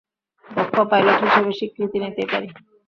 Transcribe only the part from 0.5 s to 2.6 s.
দক্ষ পাইলট হিসেবে স্বীকৃতি নিতেই পারি।